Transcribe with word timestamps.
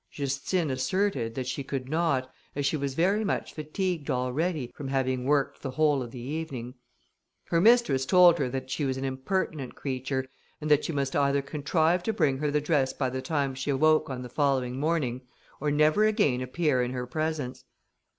Justine 0.09 0.71
asserted 0.71 1.35
that 1.35 1.45
she 1.45 1.63
could 1.63 1.87
not, 1.87 2.33
as 2.55 2.65
she 2.65 2.75
was 2.75 2.95
very 2.95 3.23
much 3.23 3.53
fatigued 3.53 4.09
already 4.09 4.71
from 4.73 4.87
having 4.87 5.25
worked 5.25 5.61
the 5.61 5.69
whole 5.69 6.01
of 6.01 6.09
the 6.09 6.19
evening. 6.19 6.73
Her 7.49 7.61
mistress 7.61 8.07
told 8.07 8.39
her 8.39 8.49
that 8.49 8.71
she 8.71 8.83
was 8.83 8.97
an 8.97 9.05
impertinent 9.05 9.75
creature, 9.75 10.25
and 10.59 10.71
that 10.71 10.85
she 10.85 10.91
must 10.91 11.15
either 11.15 11.43
contrive 11.43 12.01
to 12.01 12.13
bring 12.13 12.39
her 12.39 12.49
the 12.49 12.59
dress 12.61 12.93
by 12.93 13.11
the 13.11 13.21
time 13.21 13.53
she 13.53 13.69
awoke 13.69 14.09
on 14.09 14.23
the 14.23 14.27
following 14.27 14.79
morning, 14.79 15.21
or 15.59 15.69
never 15.69 16.03
again 16.07 16.41
appear 16.41 16.81
in 16.81 16.93
her 16.93 17.05
presence. 17.05 17.63